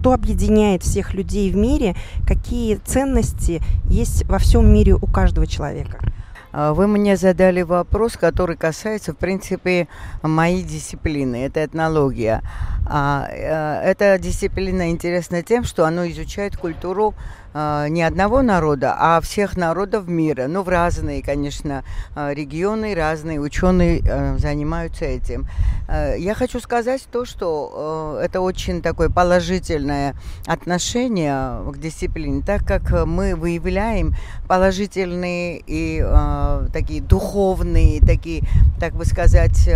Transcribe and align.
что 0.00 0.14
объединяет 0.14 0.82
всех 0.82 1.12
людей 1.12 1.50
в 1.50 1.56
мире, 1.56 1.94
какие 2.26 2.76
ценности 2.76 3.60
есть 3.84 4.24
во 4.24 4.38
всем 4.38 4.72
мире 4.72 4.94
у 4.94 5.06
каждого 5.06 5.46
человека. 5.46 6.09
А, 6.52 6.72
вы 6.72 6.86
мне 6.86 7.16
задали 7.16 7.62
вопрос, 7.62 8.16
который 8.16 8.56
касается, 8.56 9.12
в 9.12 9.16
принципе, 9.16 9.88
моей 10.22 10.62
дисциплины. 10.62 11.44
Это 11.46 11.64
этнология. 11.64 12.42
А, 12.86 13.28
э, 13.30 13.90
эта 13.90 14.18
дисциплина 14.18 14.90
интересна 14.90 15.42
тем, 15.42 15.64
что 15.64 15.84
она 15.84 16.10
изучает 16.10 16.56
культуру 16.56 17.14
а, 17.52 17.88
не 17.88 18.02
одного 18.02 18.42
народа, 18.42 18.94
а 18.98 19.20
всех 19.20 19.56
народов 19.56 20.08
мира. 20.08 20.46
Ну, 20.48 20.62
в 20.62 20.68
разные, 20.68 21.22
конечно, 21.22 21.84
регионы, 22.14 22.94
разные 22.94 23.40
ученые 23.40 24.02
а, 24.08 24.36
занимаются 24.38 25.04
этим. 25.04 25.46
Я 26.18 26.34
хочу 26.34 26.60
сказать 26.60 27.04
то, 27.10 27.24
что 27.24 28.20
это 28.22 28.40
очень 28.40 28.80
такое 28.80 29.08
положительное 29.08 30.14
отношение 30.46 31.68
к 31.72 31.78
дисциплине, 31.78 32.44
так 32.46 32.64
как 32.64 33.06
мы 33.06 33.34
выявляем 33.34 34.14
положительные 34.46 35.60
и 35.66 36.00
такие 36.72 37.00
духовные, 37.00 38.00
такие, 38.00 38.42
так 38.78 38.94
бы 38.94 39.04
сказать, 39.04 39.68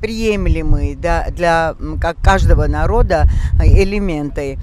приемлемые 0.00 0.96
да, 0.96 1.26
для 1.30 1.74
как 2.00 2.16
каждого 2.22 2.66
народа 2.66 3.28
элементы. 3.62 4.58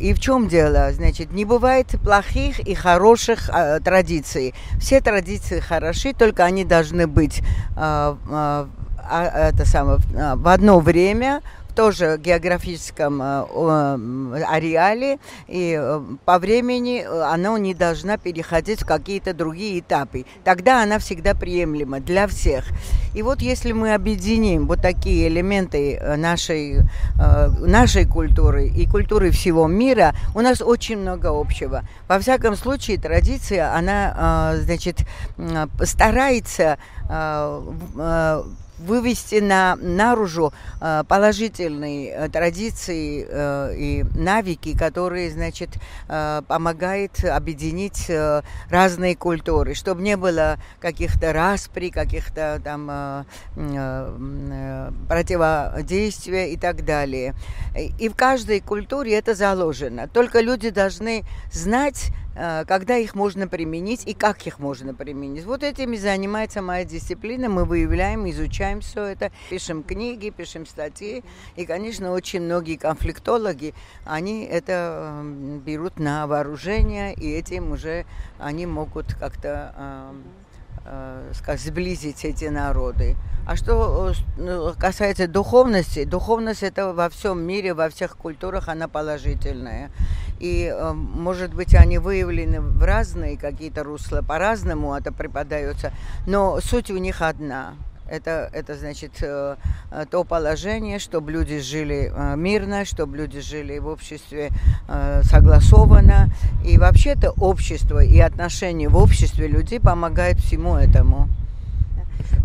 И 0.00 0.12
в 0.14 0.20
чем 0.20 0.48
дело? 0.48 0.92
Значит, 0.92 1.32
не 1.32 1.44
бывает 1.44 1.86
плохих 2.02 2.60
и 2.60 2.74
хороших 2.74 3.50
э, 3.50 3.80
традиций. 3.80 4.54
Все 4.80 5.00
традиции 5.00 5.60
хороши, 5.60 6.12
только 6.12 6.44
они 6.44 6.64
должны 6.64 7.06
быть 7.06 7.42
э, 7.76 8.16
э, 8.30 8.66
это 9.10 9.64
самое, 9.64 9.98
в 10.36 10.48
одно 10.48 10.80
время, 10.80 11.40
тоже 11.78 12.18
географическом 12.20 13.22
э, 13.22 14.42
ареале, 14.48 15.20
и 15.46 15.78
э, 15.80 16.00
по 16.24 16.40
времени 16.40 17.04
э, 17.06 17.22
она 17.22 17.56
не 17.56 17.72
должна 17.72 18.16
переходить 18.16 18.82
в 18.82 18.84
какие-то 18.84 19.32
другие 19.32 19.78
этапы. 19.78 20.24
Тогда 20.42 20.82
она 20.82 20.98
всегда 20.98 21.36
приемлема 21.36 22.00
для 22.00 22.26
всех. 22.26 22.64
И 23.14 23.22
вот 23.22 23.42
если 23.42 23.70
мы 23.70 23.94
объединим 23.94 24.66
вот 24.66 24.82
такие 24.82 25.28
элементы 25.28 26.00
нашей, 26.16 26.78
нашей 27.60 28.06
культуры 28.06 28.66
и 28.66 28.84
культуры 28.86 29.30
всего 29.30 29.68
мира, 29.68 30.14
у 30.34 30.40
нас 30.40 30.60
очень 30.60 30.98
много 30.98 31.28
общего. 31.28 31.84
Во 32.08 32.18
всяком 32.18 32.56
случае, 32.56 32.98
традиция, 32.98 33.72
она, 33.72 34.56
значит, 34.62 35.06
старается 35.84 36.76
вывести 38.78 39.40
на 39.40 39.76
наружу 39.76 40.52
положительные 41.08 41.67
э, 41.68 42.28
традиции 42.28 43.26
э, 43.28 43.74
и 43.76 44.04
навыки, 44.14 44.76
которые, 44.76 45.30
значит, 45.30 45.70
помогают 46.06 47.24
объединить 47.24 48.10
разные 48.70 49.16
культуры, 49.16 49.74
чтобы 49.74 50.02
не 50.02 50.16
было 50.16 50.58
каких-то 50.80 51.32
распри, 51.32 51.90
каких-то 51.90 52.60
там 52.64 53.26
противодействия 55.08 56.52
и 56.52 56.56
так 56.56 56.84
далее. 56.84 57.34
И 57.98 58.08
в 58.08 58.14
каждой 58.14 58.60
культуре 58.60 59.14
это 59.14 59.34
заложено. 59.34 60.08
Только 60.08 60.40
люди 60.40 60.70
должны 60.70 61.24
знать, 61.52 62.10
Э, 62.38 62.64
когда 62.66 62.96
их 62.96 63.16
можно 63.16 63.48
применить 63.48 64.06
и 64.06 64.14
как 64.14 64.46
их 64.46 64.60
можно 64.60 64.94
применить. 64.94 65.44
Вот 65.44 65.64
этими 65.64 65.96
занимается 65.96 66.62
моя 66.62 66.84
дисциплина. 66.84 67.48
Мы 67.48 67.64
выявляем, 67.64 68.30
изучаем 68.30 68.80
все 68.80 69.06
это, 69.06 69.32
пишем 69.50 69.82
книги, 69.82 70.30
пишем 70.30 70.64
статьи. 70.64 71.24
И, 71.56 71.66
конечно, 71.66 72.12
очень 72.12 72.42
многие 72.42 72.76
конфликтологи, 72.76 73.74
они 74.04 74.44
это 74.44 75.18
эм, 75.20 75.60
берут 75.60 75.98
на 75.98 76.26
вооружение, 76.26 77.14
и 77.14 77.30
этим 77.30 77.72
уже 77.72 78.06
они 78.38 78.66
могут 78.66 79.14
как-то 79.14 79.74
эм, 79.76 80.24
э, 80.84 81.32
сказать, 81.34 81.60
сблизить 81.60 82.24
эти 82.24 82.46
народы. 82.46 83.16
А 83.46 83.56
что 83.56 84.10
э, 84.10 84.12
ну, 84.36 84.74
касается 84.78 85.26
духовности, 85.26 86.04
духовность 86.04 86.62
это 86.62 86.92
во 86.92 87.08
всем 87.08 87.40
мире, 87.40 87.74
во 87.74 87.88
всех 87.88 88.16
культурах 88.16 88.68
она 88.68 88.88
положительная. 88.88 89.90
И, 90.38 90.72
э, 90.72 90.92
может 90.92 91.54
быть, 91.54 91.74
они 91.74 91.98
выявлены 91.98 92.60
в 92.60 92.82
разные 92.82 93.36
какие-то 93.36 93.84
русла, 93.84 94.22
по-разному 94.22 94.94
это 94.94 95.12
преподается, 95.12 95.92
но 96.26 96.60
суть 96.60 96.90
у 96.90 96.96
них 96.96 97.22
одна. 97.22 97.74
Это, 98.08 98.48
это 98.52 98.74
значит 98.76 99.22
э, 99.22 99.56
то 100.10 100.24
положение, 100.24 100.98
чтобы 100.98 101.32
люди 101.32 101.60
жили 101.60 102.12
мирно, 102.36 102.84
чтобы 102.84 103.16
люди 103.16 103.40
жили 103.40 103.78
в 103.78 103.86
обществе 103.86 104.50
согласованно. 105.22 106.30
И 106.64 106.78
вообще-то 106.78 107.32
общество 107.32 108.02
и 108.02 108.18
отношения 108.18 108.88
в 108.88 108.96
обществе 108.96 109.46
людей 109.46 109.80
помогают 109.80 110.38
всему 110.40 110.76
этому. 110.76 111.28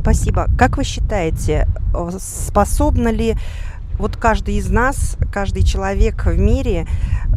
Спасибо. 0.00 0.48
Как 0.58 0.78
вы 0.78 0.84
считаете, 0.84 1.66
способна 2.18 3.08
ли 3.08 3.36
вот 3.98 4.16
каждый 4.16 4.54
из 4.54 4.70
нас, 4.70 5.16
каждый 5.30 5.62
человек 5.62 6.24
в 6.24 6.38
мире 6.38 6.86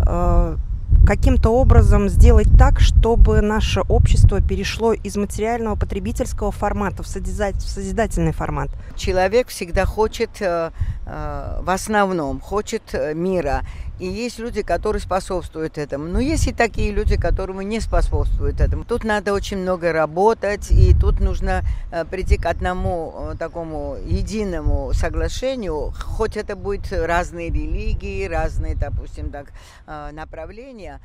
э, 0.08 0.58
каким-то 1.06 1.50
образом 1.50 2.10
сделать 2.10 2.48
так, 2.58 2.80
чтобы 2.80 3.42
наше 3.42 3.82
общество 3.82 4.42
перешло 4.42 4.94
из 4.94 5.16
материального 5.18 5.76
потребительского 5.76 6.52
формата 6.52 7.04
в, 7.04 7.08
созидательный 7.08 8.32
формат? 8.32 8.70
Человек 8.96 9.48
всегда 9.50 9.86
хочет, 9.86 10.30
э, 10.40 10.72
э, 11.06 11.60
в 11.62 11.70
основном, 11.70 12.40
хочет 12.40 12.96
мира. 13.16 13.62
И 14.00 14.08
есть 14.08 14.40
люди, 14.40 14.64
которые 14.64 15.02
способствуют 15.02 15.78
этому. 15.78 16.06
Но 16.06 16.20
есть 16.20 16.48
и 16.48 16.54
такие 16.54 16.92
люди, 16.92 17.16
которые 17.16 17.64
не 17.66 17.80
способствуют 17.80 18.60
этому. 18.60 18.86
Тут 18.86 19.04
надо 19.04 19.34
очень 19.34 19.58
много 19.58 19.94
работать, 19.94 20.72
и 20.72 20.94
тут 20.94 21.20
нужно 21.20 21.64
э, 21.92 22.04
прийти 22.06 22.38
к 22.38 22.46
одному 22.46 23.14
э, 23.16 23.36
такому 23.38 23.98
единому 24.06 24.92
соглашению, 24.94 25.94
хоть 25.98 26.38
это 26.38 26.56
будет 26.56 26.92
разные 26.92 27.50
религии, 27.50 28.26
разные, 28.26 28.76
допустим, 28.76 29.32
так, 29.32 29.54
э, 29.86 30.10
направления. 30.12 31.00